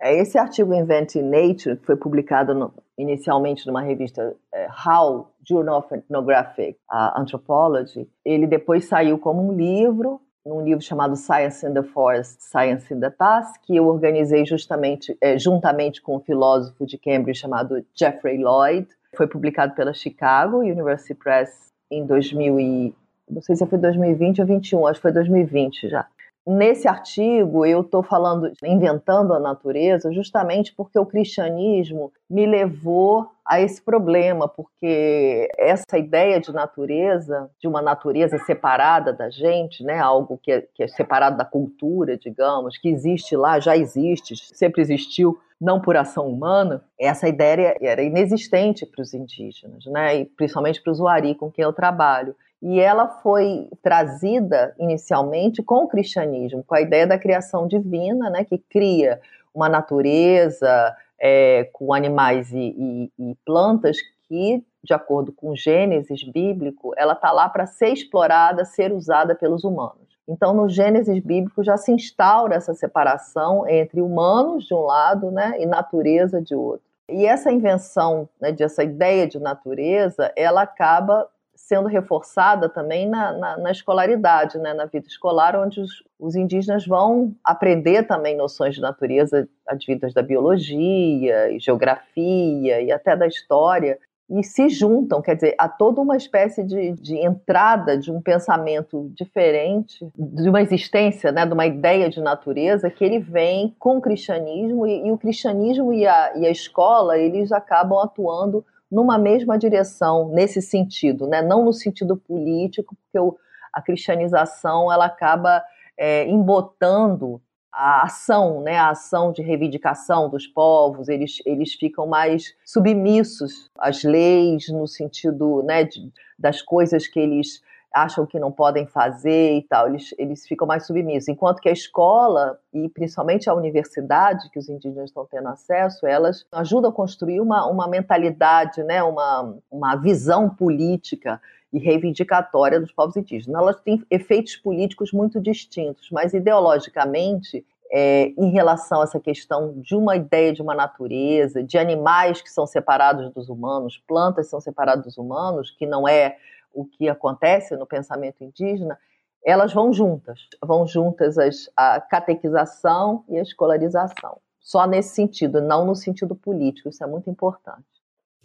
[0.02, 5.80] É, esse artigo Inventing Nature, que foi publicado no, inicialmente numa revista é, How, Journal
[5.80, 6.78] of Ethnographic
[7.16, 12.94] Anthropology, ele depois saiu como um livro num livro chamado Science in the Forest, Science
[12.94, 17.86] in the Past, que eu organizei justamente é, juntamente com um filósofo de Cambridge chamado
[17.94, 18.88] Jeffrey Lloyd.
[19.16, 22.96] Foi publicado pela Chicago University Press em 2000 e,
[23.30, 26.08] não sei se foi 2020 ou 2021, acho que foi 2020 já.
[26.52, 33.62] Nesse artigo, eu estou falando, inventando a natureza, justamente porque o cristianismo me levou a
[33.62, 40.40] esse problema, porque essa ideia de natureza, de uma natureza separada da gente, né, algo
[40.42, 45.38] que é, que é separado da cultura, digamos, que existe lá, já existe, sempre existiu,
[45.62, 50.92] não por ação humana, essa ideia era inexistente para os indígenas, né, e principalmente para
[50.92, 56.76] os Wari, com quem eu trabalho e ela foi trazida inicialmente com o cristianismo, com
[56.76, 59.20] a ideia da criação divina, né, que cria
[59.54, 66.94] uma natureza é, com animais e, e, e, plantas que, de acordo com Gênesis bíblico,
[66.98, 70.08] ela está lá para ser explorada, ser usada pelos humanos.
[70.28, 75.56] Então, no Gênesis bíblico já se instaura essa separação entre humanos de um lado, né,
[75.60, 76.86] e natureza de outro.
[77.10, 81.28] E essa invenção, né, dessa ideia de natureza, ela acaba
[81.68, 86.88] sendo reforçada também na, na, na escolaridade, né, na vida escolar, onde os, os, indígenas
[86.88, 94.00] vão aprender também noções de natureza advindas da biologia, e geografia e até da história,
[94.30, 99.12] e se juntam, quer dizer, há toda uma espécie de, de entrada de um pensamento
[99.14, 104.02] diferente, de uma existência, né, de uma ideia de natureza que ele vem com o
[104.02, 109.58] cristianismo, e, e o cristianismo e a, e a escola, eles acabam atuando numa mesma
[109.58, 111.42] direção nesse sentido, né?
[111.42, 113.38] não no sentido político, porque o,
[113.72, 115.64] a cristianização ela acaba
[115.98, 122.56] é, embotando a ação, né, a ação de reivindicação dos povos, eles, eles ficam mais
[122.66, 127.62] submissos às leis, no sentido né, de, das coisas que eles
[127.94, 131.28] acham que não podem fazer e tal, eles, eles ficam mais submissos.
[131.28, 136.46] Enquanto que a escola, e principalmente a universidade, que os indígenas estão tendo acesso, elas
[136.52, 141.42] ajudam a construir uma, uma mentalidade, né, uma, uma visão política
[141.74, 143.62] e reivindicatória dos povos indígenas.
[143.62, 149.96] Elas têm efeitos políticos muito distintos, mas ideologicamente é, em relação a essa questão de
[149.96, 154.62] uma ideia de uma natureza, de animais que são separados dos humanos, plantas que são
[154.62, 156.38] separadas dos humanos, que não é
[156.74, 158.98] o que acontece no pensamento indígena,
[159.46, 164.40] elas vão juntas, vão juntas as, a catequização e a escolarização.
[164.60, 167.86] Só nesse sentido, não no sentido político, isso é muito importante.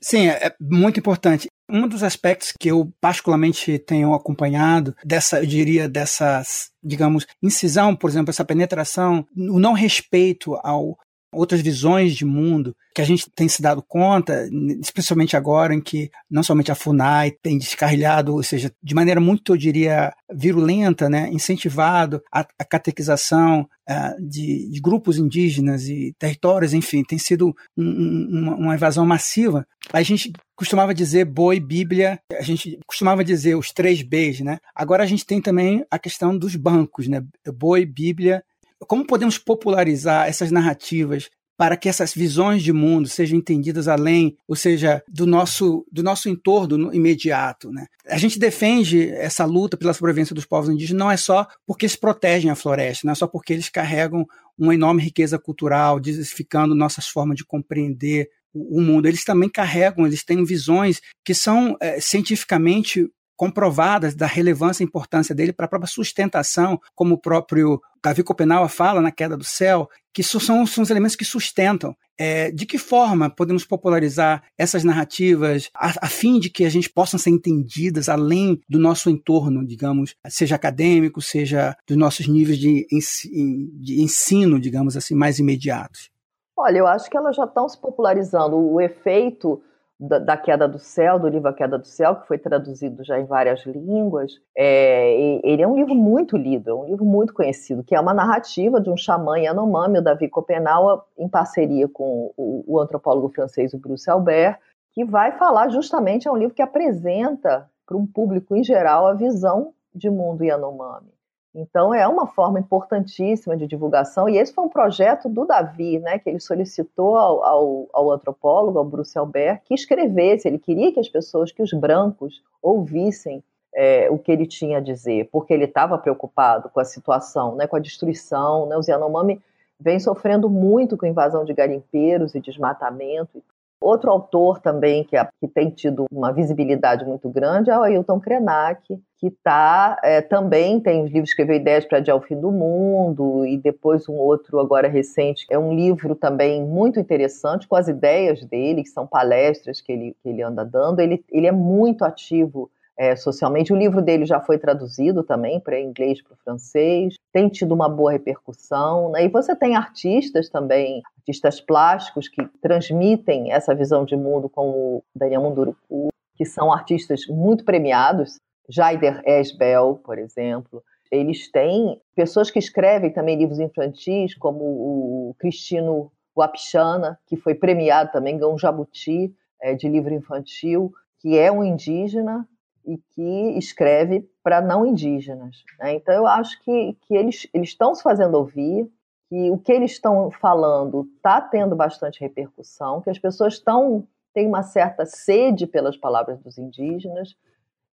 [0.00, 1.48] Sim, é, é muito importante.
[1.68, 6.42] Um dos aspectos que eu particularmente tenho acompanhado dessa, eu diria, dessa,
[6.82, 10.98] digamos, incisão, por exemplo, essa penetração, o não respeito ao,
[11.34, 14.48] outras visões de mundo que a gente tem se dado conta,
[14.80, 19.52] especialmente agora em que não somente a FUNAI tem descarrilhado, ou seja, de maneira muito,
[19.52, 26.72] eu diria, virulenta, né, incentivado a, a catequização uh, de, de, grupos indígenas e territórios,
[26.72, 29.66] enfim, tem sido um, uma, uma invasão massiva.
[29.92, 34.58] A gente costumava dizer boi, Bíblia, a gente costumava dizer os três Bs, né?
[34.74, 37.22] Agora a gente tem também a questão dos bancos, né?
[37.58, 38.42] Boi, Bíblia.
[38.86, 44.56] Como podemos popularizar essas narrativas para que essas visões de mundo sejam entendidas além, ou
[44.56, 47.70] seja, do nosso, do nosso entorno imediato.
[47.70, 47.86] Né?
[48.08, 51.96] A gente defende essa luta pela sobrevivência dos povos indígenas não é só porque eles
[51.96, 54.26] protegem a floresta, não é só porque eles carregam
[54.58, 59.06] uma enorme riqueza cultural, diversificando nossas formas de compreender o mundo.
[59.06, 65.34] Eles também carregam, eles têm visões que são é, cientificamente comprovadas da relevância e importância
[65.34, 69.88] dele para a própria sustentação, como o próprio Gavi Copenau fala na Queda do Céu,
[70.12, 71.96] que são, são os elementos que sustentam.
[72.16, 76.88] É, de que forma podemos popularizar essas narrativas a, a, fim de que a gente
[76.88, 82.86] possam ser entendidas além do nosso entorno, digamos, seja acadêmico, seja dos nossos níveis de,
[82.88, 86.08] de ensino, digamos assim, mais imediatos?
[86.56, 88.56] Olha, eu acho que elas já estão se popularizando.
[88.56, 89.60] O efeito
[89.98, 93.18] da, da, Queda do Céu, do livro A Queda do Céu, que foi traduzido já
[93.18, 94.32] em várias línguas.
[94.56, 98.14] É, ele é um livro muito lido, é um livro muito conhecido, que é uma
[98.14, 103.72] narrativa de um xamã Yanomami, o Davi Copenaua, em parceria com o, o antropólogo francês,
[103.72, 104.58] o Bruce Albert,
[104.92, 109.14] que vai falar justamente, é um livro que apresenta para um público em geral a
[109.14, 111.12] visão de mundo Yanomami.
[111.54, 116.18] Então, é uma forma importantíssima de divulgação, e esse foi um projeto do Davi, né,
[116.18, 120.98] que ele solicitou ao, ao, ao, antropólogo, ao Bruce Albert, que escrevesse, ele queria que
[120.98, 125.64] as pessoas, que os brancos, ouvissem é, o que ele tinha a dizer, porque ele
[125.64, 129.40] estava preocupado com a situação, né, com a destruição, né, os Yanomami
[129.78, 133.40] vêm sofrendo muito com invasão de garimpeiros e desmatamento,
[133.84, 138.18] Outro autor também que, é, que tem tido uma visibilidade muito grande é o Ailton
[138.18, 142.50] Krenak, que tá, é, também tem os livros Escreveu Ideias para Adiar o Fim do
[142.50, 147.86] Mundo, e depois um outro agora recente, é um livro também muito interessante, com as
[147.86, 151.00] ideias dele, que são palestras que ele, que ele anda dando.
[151.00, 153.72] Ele, ele é muito ativo é, socialmente.
[153.72, 157.88] O livro dele já foi traduzido também para inglês para o francês, tem tido uma
[157.88, 159.10] boa repercussão.
[159.10, 159.24] Né?
[159.24, 165.42] E você tem artistas também, artistas plásticos que transmitem essa visão de mundo, como Daniel
[165.42, 168.38] Munduruku, que são artistas muito premiados.
[168.68, 170.82] Jaider Esbel, por exemplo.
[171.10, 178.10] Eles têm pessoas que escrevem também livros infantis, como o Cristino Wapichana, que foi premiado
[178.10, 182.48] também, ganhou um jabuti é, de livro infantil, que é um indígena
[182.86, 185.64] e que escreve para não indígenas.
[185.78, 185.94] Né?
[185.94, 188.90] Então, eu acho que, que eles estão se fazendo ouvir,
[189.28, 194.48] que o que eles estão falando está tendo bastante repercussão, que as pessoas estão têm
[194.48, 197.36] uma certa sede pelas palavras dos indígenas.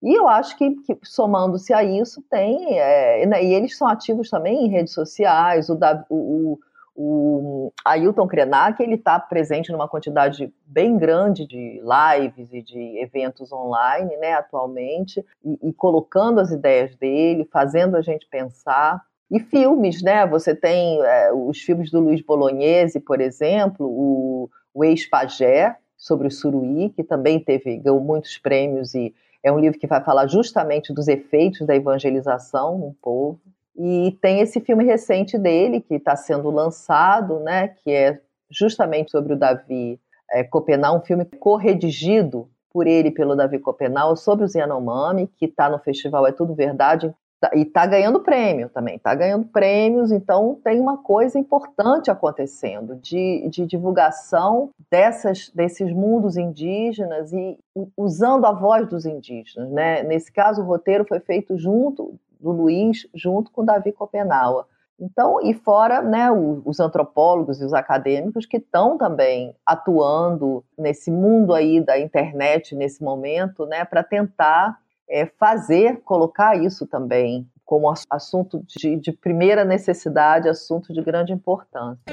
[0.01, 2.79] E eu acho que, que somando-se a isso, tem.
[2.79, 5.69] É, e eles são ativos também em redes sociais.
[5.69, 5.77] O,
[6.09, 6.59] o,
[6.95, 13.51] o Ailton Krenak ele está presente numa quantidade bem grande de lives e de eventos
[13.51, 19.01] online, né, atualmente, e, e colocando as ideias dele, fazendo a gente pensar.
[19.29, 20.27] E filmes, né?
[20.27, 26.31] Você tem é, os filmes do Luiz Bolognese, por exemplo, o, o Ex-Pagé, sobre o
[26.31, 30.91] Suruí, que também teve, ganhou muitos prêmios e é um livro que vai falar justamente
[30.91, 33.39] dos efeitos da evangelização no povo.
[33.75, 39.33] E tem esse filme recente dele, que está sendo lançado, né, que é justamente sobre
[39.33, 44.55] o Davi é, Copenal, um filme corredigido por ele e pelo Davi Copenal, sobre os
[44.55, 49.13] Yanomami, que está no festival É Tudo Verdade, tá, e está ganhando prêmio também, está
[49.13, 57.33] ganhando prêmios, então tem uma coisa importante acontecendo de, de divulgação dessas, desses mundos indígenas
[57.33, 57.57] e
[57.97, 59.69] usando a voz dos indígenas.
[59.69, 60.03] Né?
[60.03, 64.67] Nesse caso, o roteiro foi feito junto do Luiz junto com Davi Copenaua.
[64.99, 71.55] Então, e fora né, os antropólogos e os acadêmicos que estão também atuando nesse mundo
[71.55, 74.77] aí da internet nesse momento, né, para tentar
[75.09, 82.03] é, fazer, colocar isso também como assunto de, de primeira necessidade, assunto de grande importância.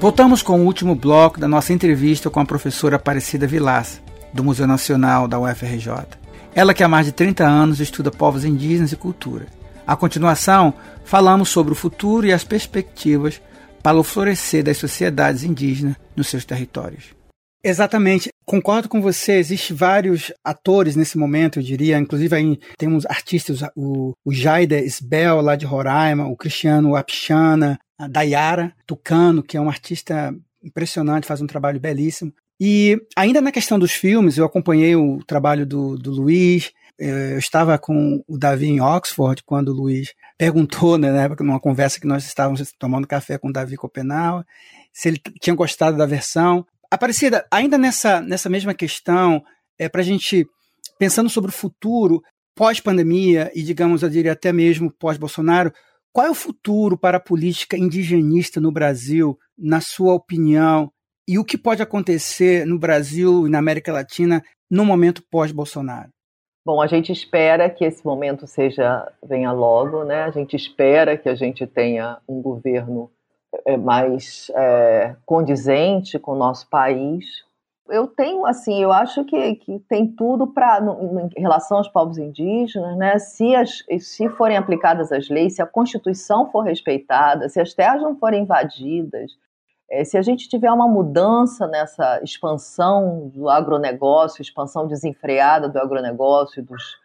[0.00, 4.00] Voltamos com o último bloco da nossa entrevista com a professora Aparecida Vilaça,
[4.32, 6.25] do Museu Nacional da UFRJ.
[6.56, 9.44] Ela que há mais de 30 anos estuda povos indígenas e cultura.
[9.86, 10.72] A continuação,
[11.04, 13.42] falamos sobre o futuro e as perspectivas
[13.82, 17.14] para o florescer das sociedades indígenas nos seus territórios.
[17.62, 18.30] Exatamente.
[18.46, 19.34] Concordo com você.
[19.34, 21.98] Existem vários atores nesse momento, eu diria.
[21.98, 28.08] Inclusive, aí temos artistas, o, o Jaida Sbel, lá de Roraima, o Cristiano Apchana, a
[28.08, 30.34] Dayara Tucano, que é um artista
[30.64, 32.32] impressionante, faz um trabalho belíssimo.
[32.60, 36.72] E ainda na questão dos filmes, eu acompanhei o trabalho do, do Luiz.
[36.98, 42.00] Eh, eu estava com o Davi em Oxford quando o Luiz perguntou, né, numa conversa
[42.00, 44.44] que nós estávamos tomando café com o Davi Copenau,
[44.92, 46.66] se ele tinha gostado da versão.
[46.90, 49.42] Aparecida, ainda nessa, nessa mesma questão,
[49.78, 50.46] é, para a gente,
[50.98, 52.22] pensando sobre o futuro,
[52.54, 55.72] pós-pandemia e, digamos, eu diria até mesmo pós-Bolsonaro,
[56.10, 60.90] qual é o futuro para a política indigenista no Brasil, na sua opinião?
[61.28, 66.08] E o que pode acontecer no Brasil e na América Latina no momento pós-Bolsonaro?
[66.64, 70.22] Bom, a gente espera que esse momento seja venha logo, né?
[70.22, 73.10] A gente espera que a gente tenha um governo
[73.64, 77.44] é, mais é, condizente com o nosso país.
[77.88, 80.80] Eu tenho, assim, eu acho que, que tem tudo para,
[81.36, 83.18] em relação aos povos indígenas, né?
[83.18, 88.02] Se, as, se forem aplicadas as leis, se a Constituição for respeitada, se as terras
[88.02, 89.32] não forem invadidas,
[89.88, 96.60] é, se a gente tiver uma mudança nessa expansão do agronegócio, expansão desenfreada do agronegócio
[96.60, 96.98] e, dos,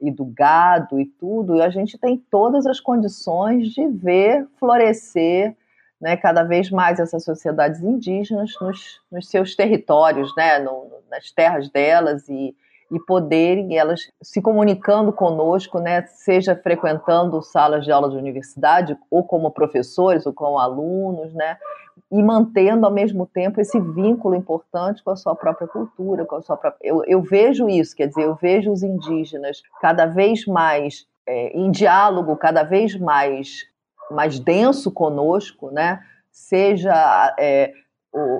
[0.00, 5.56] e do gado e tudo, a gente tem todas as condições de ver florescer
[6.00, 11.68] né, cada vez mais essas sociedades indígenas nos, nos seus territórios, né, no, nas terras
[11.68, 12.54] delas e,
[12.90, 19.24] e poderem elas se comunicando conosco, né, seja frequentando salas de aula de universidade ou
[19.24, 21.56] como professores ou como alunos, né,
[22.10, 26.42] e mantendo ao mesmo tempo esse vínculo importante com a sua própria cultura, com a
[26.42, 26.88] sua própria.
[26.88, 31.70] Eu, eu vejo isso, quer dizer, eu vejo os indígenas cada vez mais é, em
[31.70, 33.66] diálogo, cada vez mais
[34.10, 36.00] mais denso conosco, né?
[36.38, 37.72] seja é,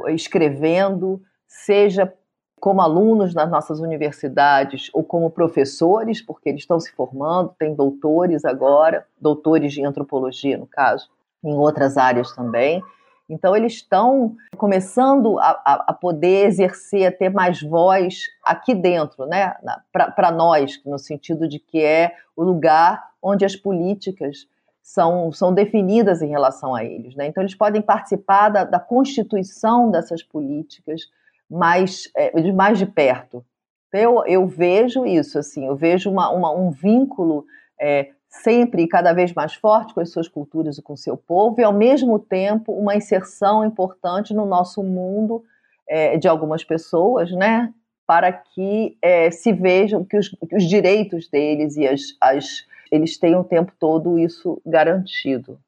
[0.08, 2.12] escrevendo, seja
[2.60, 8.44] como alunos nas nossas universidades ou como professores, porque eles estão se formando, tem doutores
[8.44, 11.08] agora, doutores de antropologia, no caso,
[11.42, 12.82] em outras áreas também.
[13.28, 19.54] Então, eles estão começando a, a, poder exercer, a ter mais voz aqui dentro, né?
[19.92, 24.48] para nós, no sentido de que é o lugar onde as políticas
[24.82, 27.14] são, são definidas em relação a eles.
[27.14, 27.26] Né?
[27.26, 31.02] Então, eles podem participar da, da constituição dessas políticas
[31.50, 33.44] mais, é, de mais de perto.
[33.88, 37.44] Então, eu, eu vejo isso, assim, eu vejo uma, uma um vínculo
[37.80, 41.16] é, sempre e cada vez mais forte com as suas culturas e com o seu
[41.16, 45.42] povo, e ao mesmo tempo uma inserção importante no nosso mundo
[45.88, 47.72] é, de algumas pessoas, né?
[48.06, 53.18] Para que é, se vejam que os, que os direitos deles e as, as eles
[53.18, 55.58] têm o tempo todo isso garantido.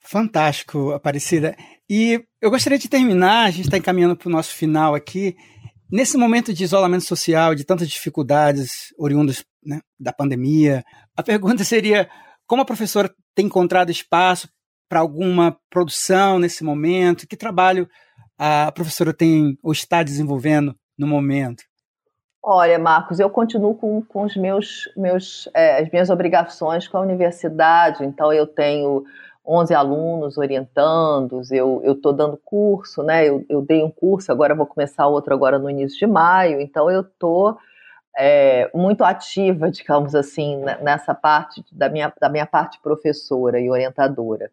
[0.00, 1.54] Fantástico, Aparecida.
[1.88, 5.36] E eu gostaria de terminar, a gente está encaminhando para o nosso final aqui.
[5.90, 10.82] Nesse momento de isolamento social, de tantas dificuldades oriundas né, da pandemia,
[11.16, 12.08] a pergunta seria:
[12.46, 14.48] como a professora tem encontrado espaço
[14.88, 17.26] para alguma produção nesse momento?
[17.26, 17.88] Que trabalho
[18.38, 21.62] a professora tem ou está desenvolvendo no momento?
[22.42, 27.02] Olha, Marcos, eu continuo com, com os meus, meus, é, as minhas obrigações com a
[27.02, 29.04] universidade, então eu tenho
[29.46, 33.26] 11 alunos orientandos, eu estou dando curso, né?
[33.28, 36.90] Eu, eu, dei um curso, agora vou começar outro agora no início de maio, então
[36.90, 37.56] eu estou
[38.16, 44.50] é, muito ativa, digamos assim, nessa parte da minha, da minha parte professora e orientadora.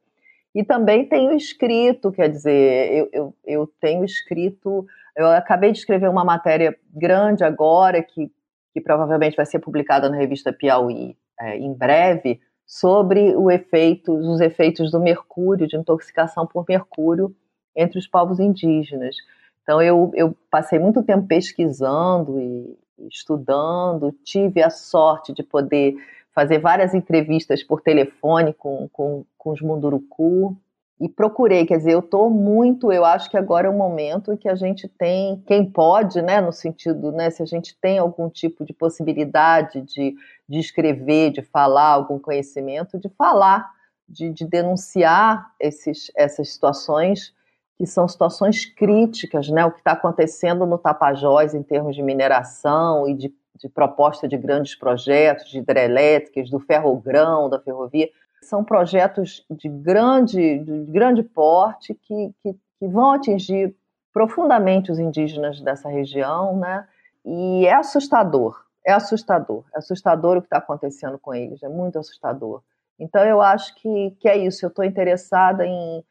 [0.55, 6.07] E também tenho escrito, quer dizer, eu, eu, eu tenho escrito eu acabei de escrever
[6.09, 8.31] uma matéria grande agora, que,
[8.71, 14.91] que provavelmente vai ser publicada na revista Piauí é, em breve, sobre efeito, os efeitos
[14.91, 17.33] do mercúrio, de intoxicação por mercúrio
[17.73, 19.15] entre os povos indígenas.
[19.63, 25.95] Então, eu, eu passei muito tempo pesquisando e estudando, tive a sorte de poder
[26.33, 30.57] fazer várias entrevistas por telefone com, com, com os Munduruku,
[30.99, 34.37] e procurei, quer dizer, eu estou muito, eu acho que agora é o momento em
[34.37, 38.29] que a gente tem, quem pode, né, no sentido, né, se a gente tem algum
[38.29, 40.15] tipo de possibilidade de,
[40.49, 43.71] de escrever, de falar, algum conhecimento, de falar,
[44.09, 47.35] de, de denunciar esses, essas situações
[47.77, 53.07] que são situações críticas, né, o que está acontecendo no Tapajós em termos de mineração
[53.07, 58.09] e de, de proposta de grandes projetos, de hidrelétricas, do ferrogrão, da ferrovia,
[58.47, 63.75] são projetos de grande, de grande porte que, que, que vão atingir
[64.13, 66.87] profundamente os indígenas dessa região, né?
[67.25, 71.99] E é assustador, é assustador, é assustador o que está acontecendo com eles, é muito
[71.99, 72.61] assustador.
[72.97, 76.03] Então eu acho que, que é isso, eu estou interessada em,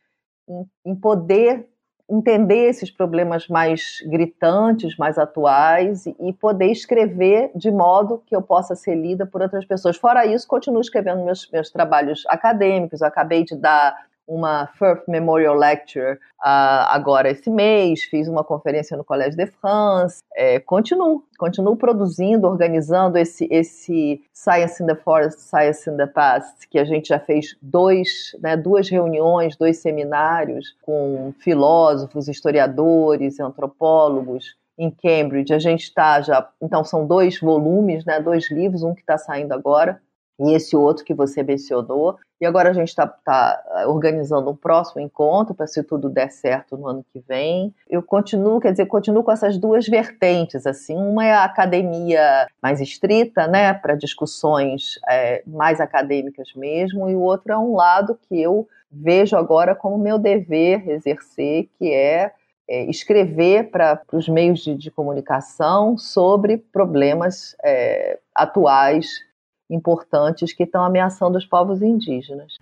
[0.49, 1.69] em, em, poder
[2.09, 8.77] entender esses problemas mais gritantes, mais atuais e poder escrever de modo que eu possa
[8.77, 9.97] ser lida por outras pessoas.
[9.97, 13.01] Fora isso, continuo escrevendo meus, meus trabalhos acadêmicos.
[13.01, 18.97] Eu acabei de dar uma Firth Memorial Lecture uh, agora esse mês, fiz uma conferência
[18.97, 25.41] no Collège de France, é, continuo, continuo produzindo, organizando esse, esse Science in the Forest,
[25.41, 30.77] Science in the Past, que a gente já fez dois, né, duas reuniões, dois seminários
[30.83, 35.53] com filósofos, historiadores, antropólogos, em Cambridge.
[35.55, 36.47] A gente está já.
[36.61, 40.01] Então, são dois volumes, né, dois livros, um que está saindo agora,
[40.39, 42.17] e esse outro que você mencionou.
[42.41, 46.77] E agora a gente está tá organizando um próximo encontro para se tudo der certo
[46.77, 47.75] no ano que vem.
[47.89, 52.81] Eu continuo, quer dizer, continuo com essas duas vertentes, assim, uma é a academia mais
[52.81, 58.41] estrita, né, para discussões é, mais acadêmicas mesmo, e o outro é um lado que
[58.41, 62.33] eu vejo agora como meu dever exercer, que é,
[62.69, 69.25] é escrever para os meios de, de, comunicação sobre problemas é, atuais
[69.71, 72.55] importantes que estão ameaçando os povos indígenas.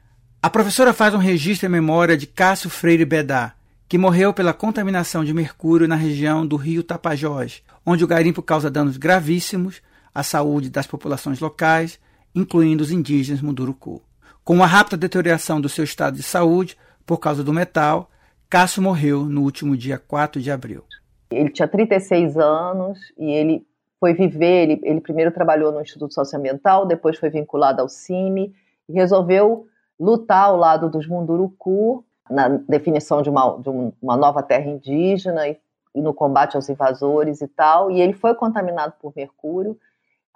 [0.42, 3.54] A professora faz um registro em memória de Cássio Freire Bedá,
[3.88, 8.70] que morreu pela contaminação de mercúrio na região do rio Tapajós, onde o garimpo causa
[8.70, 9.80] danos gravíssimos
[10.14, 11.98] à saúde das populações locais,
[12.34, 14.02] incluindo os indígenas Munduruku.
[14.42, 16.76] Com uma rápida deterioração do seu estado de saúde
[17.06, 18.10] por causa do metal,
[18.48, 20.84] Cássio morreu no último dia 4 de abril.
[21.30, 23.66] Ele tinha 36 anos e ele
[24.04, 28.54] foi viver, ele, ele primeiro trabalhou no Instituto Socioambiental, depois foi vinculado ao CIMI,
[28.86, 29.66] e resolveu
[29.98, 33.70] lutar ao lado dos Munduruku na definição de uma, de
[34.02, 35.58] uma nova terra indígena e,
[35.94, 39.74] e, no combate aos invasores e tal, e ele foi contaminado por mercúrio.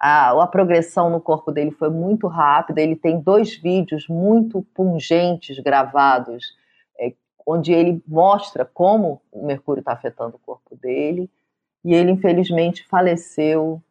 [0.01, 2.81] A, a progressão no corpo dele foi muito rápida.
[2.81, 6.57] Ele tem dois vídeos muito pungentes gravados,
[6.99, 7.13] é,
[7.47, 11.29] onde ele mostra como o mercúrio está afetando o corpo dele
[11.85, 13.83] e ele infelizmente faleceu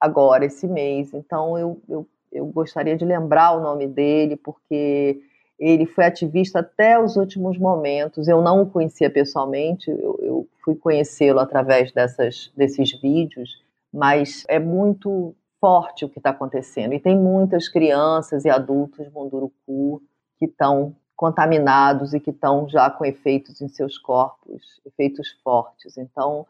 [0.00, 1.12] agora, esse mês.
[1.14, 5.20] Então eu, eu, eu gostaria de lembrar o nome dele, porque
[5.58, 8.28] ele foi ativista até os últimos momentos.
[8.28, 14.58] Eu não o conhecia pessoalmente, eu, eu fui conhecê-lo através dessas, desses vídeos, mas é
[14.58, 16.92] muito forte o que está acontecendo.
[16.92, 20.02] E tem muitas crianças e adultos Munduruku
[20.38, 25.96] que estão contaminados e que estão já com efeitos em seus corpos, efeitos fortes.
[25.96, 26.46] Então,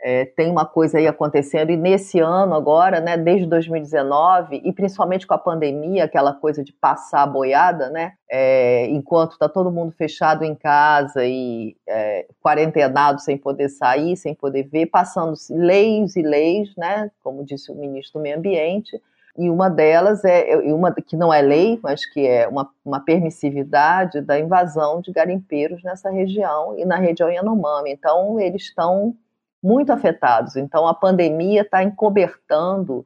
[0.00, 5.26] é, tem uma coisa aí acontecendo, e nesse ano agora, né, desde 2019, e principalmente
[5.26, 9.92] com a pandemia, aquela coisa de passar a boiada, né, é, enquanto está todo mundo
[9.92, 16.22] fechado em casa e é, quarentenado sem poder sair, sem poder ver, passando leis e
[16.22, 19.00] leis, né, como disse o ministro do Meio Ambiente,
[19.36, 24.20] e uma delas é uma que não é lei, mas que é uma, uma permissividade
[24.20, 27.92] da invasão de garimpeiros nessa região e na região Yanomami.
[27.92, 29.14] Então, eles estão
[29.62, 30.56] muito afetados.
[30.56, 33.04] Então, a pandemia está encobertando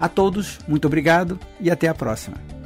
[0.00, 2.59] A todos, muito obrigado e até a próxima.